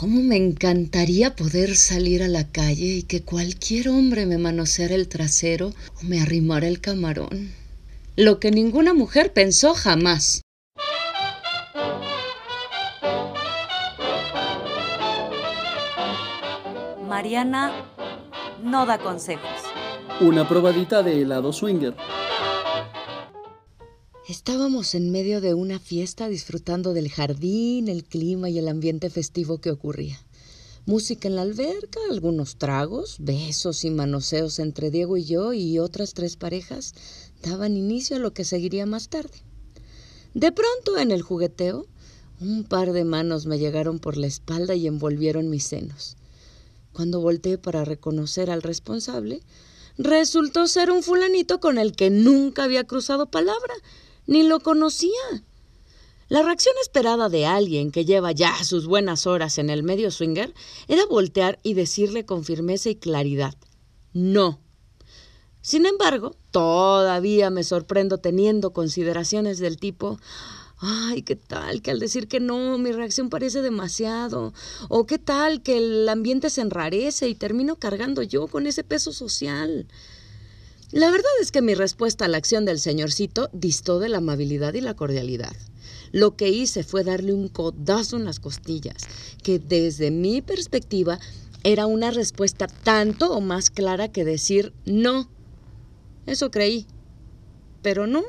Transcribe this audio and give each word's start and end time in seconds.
¿Cómo 0.00 0.22
me 0.22 0.36
encantaría 0.38 1.36
poder 1.36 1.76
salir 1.76 2.22
a 2.22 2.28
la 2.28 2.50
calle 2.50 2.86
y 2.86 3.02
que 3.02 3.20
cualquier 3.20 3.90
hombre 3.90 4.24
me 4.24 4.38
manoseara 4.38 4.94
el 4.94 5.08
trasero 5.08 5.74
o 6.00 6.06
me 6.06 6.22
arrimara 6.22 6.68
el 6.68 6.80
camarón? 6.80 7.52
Lo 8.16 8.40
que 8.40 8.50
ninguna 8.50 8.94
mujer 8.94 9.34
pensó 9.34 9.74
jamás. 9.74 10.40
Mariana 17.06 17.84
no 18.62 18.86
da 18.86 18.96
consejos. 18.96 19.50
Una 20.22 20.48
probadita 20.48 21.02
de 21.02 21.20
helado 21.20 21.52
swinger. 21.52 21.94
Estábamos 24.28 24.94
en 24.94 25.10
medio 25.10 25.40
de 25.40 25.54
una 25.54 25.80
fiesta 25.80 26.28
disfrutando 26.28 26.92
del 26.92 27.10
jardín, 27.10 27.88
el 27.88 28.04
clima 28.04 28.50
y 28.50 28.58
el 28.58 28.68
ambiente 28.68 29.08
festivo 29.08 29.58
que 29.58 29.70
ocurría. 29.70 30.20
Música 30.84 31.26
en 31.26 31.36
la 31.36 31.42
alberca, 31.42 31.98
algunos 32.10 32.56
tragos, 32.56 33.16
besos 33.18 33.84
y 33.84 33.90
manoseos 33.90 34.58
entre 34.58 34.90
Diego 34.90 35.16
y 35.16 35.24
yo 35.24 35.52
y 35.54 35.78
otras 35.78 36.12
tres 36.12 36.36
parejas 36.36 36.94
daban 37.42 37.76
inicio 37.76 38.16
a 38.16 38.18
lo 38.20 38.32
que 38.32 38.44
seguiría 38.44 38.84
más 38.84 39.08
tarde. 39.08 39.42
De 40.34 40.52
pronto, 40.52 40.98
en 40.98 41.12
el 41.12 41.22
jugueteo, 41.22 41.86
un 42.40 42.64
par 42.64 42.92
de 42.92 43.04
manos 43.04 43.46
me 43.46 43.58
llegaron 43.58 43.98
por 43.98 44.18
la 44.18 44.26
espalda 44.26 44.74
y 44.74 44.86
envolvieron 44.86 45.48
mis 45.48 45.64
senos. 45.64 46.16
Cuando 46.92 47.20
volteé 47.20 47.56
para 47.56 47.84
reconocer 47.84 48.50
al 48.50 48.62
responsable, 48.62 49.40
resultó 49.96 50.68
ser 50.68 50.90
un 50.90 51.02
fulanito 51.02 51.58
con 51.58 51.78
el 51.78 51.92
que 51.92 52.10
nunca 52.10 52.64
había 52.64 52.84
cruzado 52.84 53.30
palabra 53.30 53.74
ni 54.30 54.44
lo 54.44 54.60
conocía. 54.60 55.10
La 56.28 56.42
reacción 56.42 56.74
esperada 56.80 57.28
de 57.28 57.46
alguien 57.46 57.90
que 57.90 58.04
lleva 58.04 58.30
ya 58.30 58.62
sus 58.62 58.86
buenas 58.86 59.26
horas 59.26 59.58
en 59.58 59.70
el 59.70 59.82
medio 59.82 60.12
swinger 60.12 60.54
era 60.86 61.04
voltear 61.06 61.58
y 61.64 61.74
decirle 61.74 62.24
con 62.24 62.44
firmeza 62.44 62.88
y 62.90 62.94
claridad, 62.94 63.56
no. 64.12 64.60
Sin 65.62 65.84
embargo, 65.84 66.36
todavía 66.52 67.50
me 67.50 67.64
sorprendo 67.64 68.18
teniendo 68.18 68.72
consideraciones 68.72 69.58
del 69.58 69.78
tipo, 69.78 70.20
ay, 70.78 71.22
¿qué 71.22 71.34
tal 71.34 71.82
que 71.82 71.90
al 71.90 71.98
decir 71.98 72.28
que 72.28 72.38
no 72.38 72.78
mi 72.78 72.92
reacción 72.92 73.30
parece 73.30 73.62
demasiado? 73.62 74.54
¿O 74.88 75.06
qué 75.06 75.18
tal 75.18 75.60
que 75.60 75.76
el 75.76 76.08
ambiente 76.08 76.50
se 76.50 76.60
enrarece 76.60 77.28
y 77.28 77.34
termino 77.34 77.74
cargando 77.74 78.22
yo 78.22 78.46
con 78.46 78.68
ese 78.68 78.84
peso 78.84 79.12
social? 79.12 79.88
La 80.92 81.12
verdad 81.12 81.30
es 81.40 81.52
que 81.52 81.62
mi 81.62 81.74
respuesta 81.74 82.24
a 82.24 82.28
la 82.28 82.38
acción 82.38 82.64
del 82.64 82.80
señorcito 82.80 83.48
distó 83.52 84.00
de 84.00 84.08
la 84.08 84.18
amabilidad 84.18 84.74
y 84.74 84.80
la 84.80 84.94
cordialidad. 84.94 85.54
Lo 86.10 86.34
que 86.34 86.48
hice 86.48 86.82
fue 86.82 87.04
darle 87.04 87.32
un 87.32 87.46
codazo 87.46 88.16
en 88.16 88.24
las 88.24 88.40
costillas, 88.40 88.96
que 89.44 89.60
desde 89.60 90.10
mi 90.10 90.42
perspectiva 90.42 91.20
era 91.62 91.86
una 91.86 92.10
respuesta 92.10 92.66
tanto 92.66 93.32
o 93.32 93.40
más 93.40 93.70
clara 93.70 94.08
que 94.08 94.24
decir 94.24 94.72
no. 94.84 95.30
Eso 96.26 96.50
creí. 96.50 96.86
Pero 97.82 98.08
no. 98.08 98.24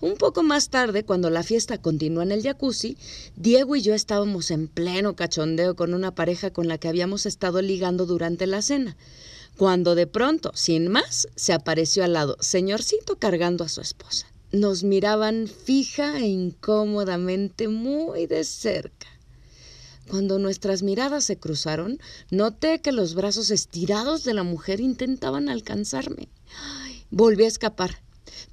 Un 0.00 0.14
poco 0.14 0.42
más 0.42 0.68
tarde, 0.68 1.04
cuando 1.04 1.30
la 1.30 1.44
fiesta 1.44 1.78
continuó 1.78 2.22
en 2.22 2.32
el 2.32 2.42
jacuzzi, 2.42 2.96
Diego 3.36 3.76
y 3.76 3.82
yo 3.82 3.94
estábamos 3.94 4.50
en 4.50 4.66
pleno 4.66 5.14
cachondeo 5.14 5.76
con 5.76 5.94
una 5.94 6.12
pareja 6.12 6.50
con 6.50 6.66
la 6.66 6.78
que 6.78 6.88
habíamos 6.88 7.24
estado 7.24 7.62
ligando 7.62 8.04
durante 8.04 8.48
la 8.48 8.62
cena 8.62 8.96
cuando 9.56 9.94
de 9.94 10.06
pronto, 10.06 10.52
sin 10.54 10.88
más, 10.88 11.28
se 11.36 11.52
apareció 11.52 12.04
al 12.04 12.14
lado, 12.14 12.36
señorcito 12.40 13.16
cargando 13.16 13.64
a 13.64 13.68
su 13.68 13.80
esposa. 13.80 14.26
Nos 14.52 14.82
miraban 14.82 15.48
fija 15.48 16.18
e 16.18 16.26
incómodamente 16.26 17.68
muy 17.68 18.26
de 18.26 18.44
cerca. 18.44 19.06
Cuando 20.08 20.40
nuestras 20.40 20.82
miradas 20.82 21.24
se 21.24 21.36
cruzaron, 21.36 22.00
noté 22.30 22.80
que 22.80 22.90
los 22.90 23.14
brazos 23.14 23.52
estirados 23.52 24.24
de 24.24 24.34
la 24.34 24.42
mujer 24.42 24.80
intentaban 24.80 25.48
alcanzarme. 25.48 26.28
volví 27.10 27.44
a 27.44 27.48
escapar. 27.48 28.02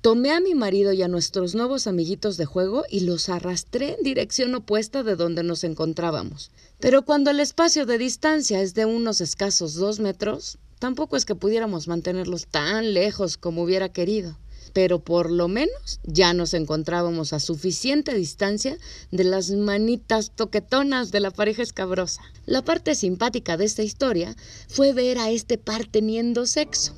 Tomé 0.01 0.31
a 0.31 0.39
mi 0.39 0.53
marido 0.53 0.93
y 0.93 1.01
a 1.01 1.07
nuestros 1.07 1.55
nuevos 1.55 1.87
amiguitos 1.87 2.37
de 2.37 2.45
juego 2.45 2.83
y 2.89 2.99
los 3.01 3.29
arrastré 3.29 3.95
en 3.95 4.03
dirección 4.03 4.53
opuesta 4.53 5.01
de 5.01 5.15
donde 5.15 5.41
nos 5.41 5.63
encontrábamos. 5.63 6.51
Pero 6.79 7.03
cuando 7.03 7.31
el 7.31 7.39
espacio 7.39 7.87
de 7.87 7.97
distancia 7.97 8.61
es 8.61 8.75
de 8.75 8.85
unos 8.85 9.21
escasos 9.21 9.73
dos 9.73 9.99
metros, 9.99 10.59
Tampoco 10.79 11.17
es 11.17 11.25
que 11.25 11.35
pudiéramos 11.35 11.87
mantenerlos 11.87 12.45
tan 12.47 12.93
lejos 12.93 13.37
como 13.37 13.63
hubiera 13.63 13.89
querido, 13.89 14.37
pero 14.73 14.99
por 14.99 15.31
lo 15.31 15.47
menos 15.47 15.99
ya 16.03 16.33
nos 16.33 16.53
encontrábamos 16.53 17.33
a 17.33 17.39
suficiente 17.39 18.13
distancia 18.13 18.77
de 19.11 19.23
las 19.23 19.49
manitas 19.49 20.31
toquetonas 20.35 21.11
de 21.11 21.19
la 21.19 21.31
pareja 21.31 21.63
escabrosa. 21.63 22.21
La 22.45 22.63
parte 22.63 22.93
simpática 22.93 23.57
de 23.57 23.65
esta 23.65 23.81
historia 23.81 24.35
fue 24.67 24.93
ver 24.93 25.17
a 25.17 25.31
este 25.31 25.57
par 25.57 25.85
teniendo 25.87 26.45
sexo. 26.45 26.93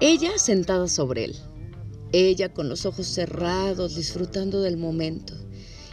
Ella 0.00 0.38
sentada 0.38 0.86
sobre 0.86 1.24
él, 1.24 1.36
ella 2.12 2.52
con 2.54 2.68
los 2.68 2.86
ojos 2.86 3.08
cerrados 3.08 3.96
disfrutando 3.96 4.62
del 4.62 4.76
momento 4.76 5.34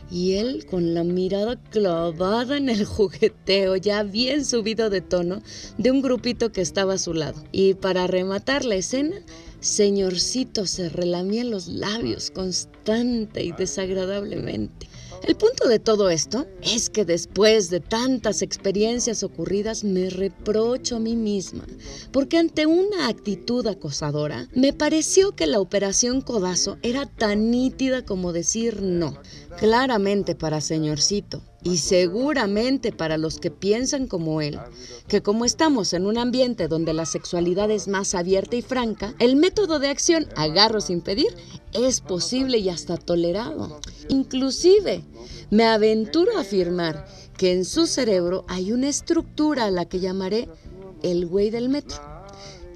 y 0.09 0.33
él 0.33 0.65
con 0.65 0.93
la 0.93 1.03
mirada 1.03 1.55
clavada 1.69 2.57
en 2.57 2.69
el 2.69 2.85
jugueteo 2.85 3.75
ya 3.75 4.03
bien 4.03 4.45
subido 4.45 4.89
de 4.89 5.01
tono 5.01 5.41
de 5.77 5.91
un 5.91 6.01
grupito 6.01 6.51
que 6.51 6.61
estaba 6.61 6.93
a 6.93 6.97
su 6.97 7.13
lado. 7.13 7.43
Y 7.51 7.73
para 7.75 8.07
rematar 8.07 8.65
la 8.65 8.75
escena, 8.75 9.17
señorcito 9.67 10.65
se 10.65 10.89
relamía 10.89 11.43
los 11.43 11.67
labios 11.67 12.31
constante 12.31 13.43
y 13.43 13.51
desagradablemente. 13.51 14.87
El 15.23 15.35
punto 15.35 15.67
de 15.67 15.79
todo 15.79 16.09
esto 16.09 16.45
es 16.61 16.89
que 16.89 17.03
después 17.03 17.69
de 17.69 17.79
tantas 17.79 18.41
experiencias 18.41 19.23
ocurridas 19.23 19.83
me 19.83 20.09
reprocho 20.09 20.97
a 20.97 20.99
mí 20.99 21.15
misma, 21.15 21.65
porque 22.11 22.37
ante 22.37 22.65
una 22.65 23.07
actitud 23.07 23.65
acosadora 23.67 24.47
me 24.53 24.73
pareció 24.73 25.35
que 25.35 25.47
la 25.47 25.59
operación 25.59 26.21
codazo 26.21 26.77
era 26.81 27.05
tan 27.05 27.51
nítida 27.51 28.05
como 28.05 28.31
decir 28.31 28.81
no, 28.81 29.17
claramente 29.57 30.35
para 30.35 30.61
señorcito 30.61 31.41
y 31.63 31.77
seguramente 31.77 32.91
para 32.91 33.17
los 33.17 33.39
que 33.39 33.51
piensan 33.51 34.07
como 34.07 34.41
él, 34.41 34.59
que 35.07 35.21
como 35.21 35.45
estamos 35.45 35.93
en 35.93 36.05
un 36.05 36.17
ambiente 36.17 36.67
donde 36.67 36.93
la 36.93 37.05
sexualidad 37.05 37.71
es 37.71 37.87
más 37.87 38.15
abierta 38.15 38.55
y 38.55 38.61
franca, 38.61 39.15
el 39.19 39.35
método 39.35 39.79
de 39.79 39.89
acción 39.89 40.27
agarro 40.35 40.81
sin 40.81 41.01
pedir 41.01 41.35
es 41.73 42.01
posible 42.01 42.59
y 42.59 42.69
hasta 42.69 42.97
tolerado. 42.97 43.79
Inclusive, 44.09 45.03
me 45.49 45.65
aventuro 45.65 46.37
a 46.37 46.41
afirmar 46.41 47.07
que 47.37 47.51
en 47.51 47.65
su 47.65 47.87
cerebro 47.87 48.45
hay 48.47 48.71
una 48.71 48.89
estructura 48.89 49.65
a 49.65 49.71
la 49.71 49.85
que 49.85 49.99
llamaré 49.99 50.47
el 51.03 51.25
güey 51.25 51.49
del 51.49 51.69
metro 51.69 51.97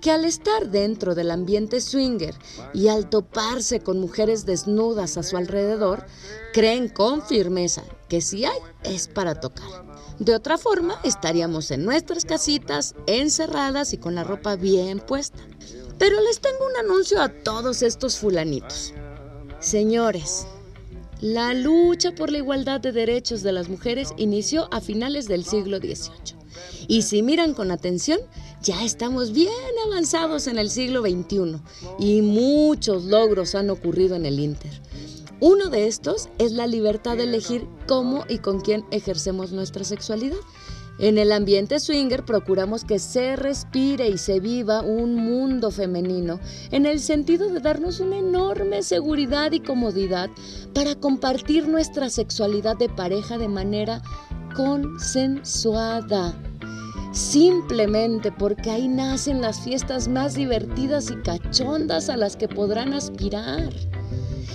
que 0.01 0.09
al 0.09 0.25
estar 0.25 0.71
dentro 0.71 1.13
del 1.13 1.29
ambiente 1.29 1.79
swinger 1.79 2.33
y 2.73 2.87
al 2.87 3.07
toparse 3.07 3.81
con 3.81 3.99
mujeres 3.99 4.47
desnudas 4.47 5.15
a 5.15 5.21
su 5.21 5.37
alrededor, 5.37 6.07
creen 6.53 6.89
con 6.89 7.21
firmeza 7.21 7.83
que 8.11 8.19
si 8.19 8.43
hay 8.43 8.59
es 8.83 9.07
para 9.07 9.35
tocar. 9.35 9.85
De 10.19 10.35
otra 10.35 10.57
forma, 10.57 10.99
estaríamos 11.05 11.71
en 11.71 11.85
nuestras 11.85 12.25
casitas, 12.25 12.93
encerradas 13.07 13.93
y 13.93 13.97
con 13.97 14.15
la 14.15 14.25
ropa 14.25 14.57
bien 14.57 14.99
puesta. 14.99 15.39
Pero 15.97 16.19
les 16.19 16.41
tengo 16.41 16.57
un 16.67 16.75
anuncio 16.75 17.21
a 17.21 17.29
todos 17.29 17.81
estos 17.81 18.17
fulanitos. 18.17 18.93
Señores, 19.61 20.45
la 21.21 21.53
lucha 21.53 22.11
por 22.11 22.33
la 22.33 22.39
igualdad 22.39 22.81
de 22.81 22.91
derechos 22.91 23.43
de 23.43 23.53
las 23.53 23.69
mujeres 23.69 24.09
inició 24.17 24.67
a 24.73 24.81
finales 24.81 25.29
del 25.29 25.45
siglo 25.45 25.77
XVIII. 25.77 26.35
Y 26.89 27.03
si 27.03 27.21
miran 27.21 27.53
con 27.53 27.71
atención, 27.71 28.19
ya 28.61 28.83
estamos 28.83 29.31
bien 29.31 29.53
avanzados 29.87 30.47
en 30.47 30.59
el 30.59 30.69
siglo 30.69 30.99
XXI 30.99 31.61
y 31.97 32.21
muchos 32.21 33.05
logros 33.05 33.55
han 33.55 33.69
ocurrido 33.69 34.17
en 34.17 34.25
el 34.25 34.37
Inter. 34.37 34.81
Uno 35.41 35.69
de 35.69 35.87
estos 35.87 36.29
es 36.37 36.51
la 36.51 36.67
libertad 36.67 37.17
de 37.17 37.23
elegir 37.23 37.67
cómo 37.87 38.25
y 38.29 38.37
con 38.37 38.61
quién 38.61 38.85
ejercemos 38.91 39.51
nuestra 39.51 39.83
sexualidad. 39.83 40.37
En 40.99 41.17
el 41.17 41.31
ambiente 41.31 41.79
swinger 41.79 42.23
procuramos 42.23 42.85
que 42.85 42.99
se 42.99 43.35
respire 43.35 44.07
y 44.07 44.19
se 44.19 44.39
viva 44.39 44.83
un 44.83 45.15
mundo 45.15 45.71
femenino 45.71 46.39
en 46.69 46.85
el 46.85 46.99
sentido 46.99 47.49
de 47.49 47.59
darnos 47.59 47.99
una 48.01 48.19
enorme 48.19 48.83
seguridad 48.83 49.51
y 49.51 49.61
comodidad 49.61 50.29
para 50.75 50.93
compartir 50.93 51.67
nuestra 51.67 52.11
sexualidad 52.11 52.77
de 52.77 52.89
pareja 52.89 53.39
de 53.39 53.47
manera 53.47 54.03
consensuada. 54.55 56.39
Simplemente 57.13 58.31
porque 58.31 58.69
ahí 58.69 58.87
nacen 58.87 59.41
las 59.41 59.59
fiestas 59.61 60.07
más 60.07 60.35
divertidas 60.35 61.09
y 61.09 61.15
cachondas 61.15 62.09
a 62.09 62.17
las 62.17 62.35
que 62.37 62.47
podrán 62.47 62.93
aspirar. 62.93 63.90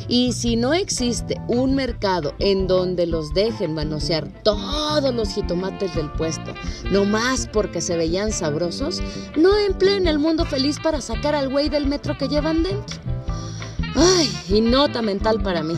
Y 0.08 0.32
si 0.32 0.56
no 0.56 0.72
existe 0.72 1.40
un 1.48 1.74
mercado 1.74 2.34
en 2.38 2.66
donde 2.66 3.06
los 3.06 3.34
dejen 3.34 3.74
manosear 3.74 4.28
todos 4.42 5.14
los 5.14 5.30
jitomates 5.30 5.94
del 5.94 6.10
puesto, 6.12 6.54
no 6.90 7.04
más 7.04 7.48
porque 7.52 7.80
se 7.80 7.96
veían 7.96 8.32
sabrosos, 8.32 9.02
no 9.36 9.56
empleen 9.58 10.06
el 10.06 10.18
mundo 10.18 10.44
feliz 10.44 10.78
para 10.82 11.00
sacar 11.00 11.34
al 11.34 11.48
güey 11.48 11.68
del 11.68 11.86
metro 11.86 12.16
que 12.16 12.28
llevan 12.28 12.62
dentro. 12.62 12.96
Ay, 13.94 14.30
y 14.48 14.60
nota 14.60 15.02
mental 15.02 15.42
para 15.42 15.62
mí. 15.62 15.76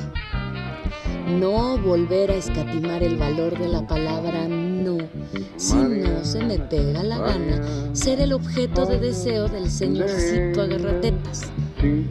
No 1.28 1.78
volver 1.78 2.30
a 2.30 2.36
escatimar 2.36 3.02
el 3.02 3.16
valor 3.16 3.58
de 3.58 3.68
la 3.68 3.86
palabra 3.86 4.48
no 4.48 4.98
si 5.56 5.76
no 5.76 6.24
se 6.24 6.42
me 6.42 6.58
pega 6.58 7.02
la 7.02 7.18
gana 7.18 7.94
ser 7.94 8.20
el 8.20 8.32
objeto 8.32 8.86
de 8.86 8.98
deseo 8.98 9.48
del 9.48 9.70
señorcito 9.70 10.62
agarratetas. 10.62 11.42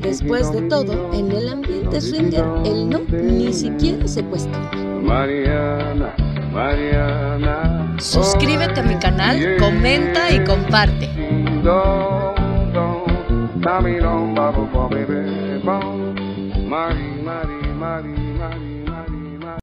Después 0.01 0.51
de 0.53 0.61
todo, 0.63 1.11
en 1.13 1.31
el 1.31 1.49
ambiente 1.49 1.99
swinger, 1.99 2.45
el 2.65 2.89
no 2.89 3.01
ni 3.09 3.51
siquiera 3.51 4.07
se 4.07 4.23
cuestiona. 4.23 4.71
Mariana, 5.01 6.15
Mariana. 6.53 7.95
Suscríbete 7.99 8.79
a 8.79 8.83
mi 8.83 8.95
canal, 8.95 9.57
comenta 9.59 10.31
y 10.31 10.43
comparte. 10.43 11.09
Mari, 16.67 17.21
Mari, 17.23 17.67
Mari, 17.77 18.09
Mari. 18.39 18.76